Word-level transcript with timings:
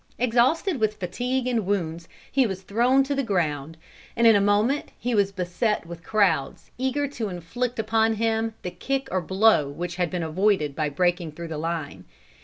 Exhausted 0.17 0.79
with 0.79 0.95
fatigue 0.99 1.45
and 1.45 1.63
wounds, 1.67 2.07
he 2.31 2.47
was 2.47 2.63
thrown 2.63 3.03
to 3.03 3.13
the 3.13 3.21
ground, 3.21 3.77
and 4.15 4.25
in 4.25 4.35
a 4.35 4.41
moment 4.41 4.91
he 4.97 5.13
was 5.13 5.31
beset 5.31 5.85
with 5.85 6.01
crowds, 6.03 6.71
eager 6.75 7.07
to 7.07 7.29
inflict 7.29 7.77
upon 7.77 8.15
him 8.15 8.55
the 8.63 8.71
kick 8.71 9.07
or 9.11 9.21
blow 9.21 9.69
which 9.69 9.97
had 9.97 10.09
been 10.09 10.23
avoided 10.23 10.75
by 10.75 10.89
breaking 10.89 11.31
through 11.31 11.49
the 11.49 11.55
line. 11.59 12.05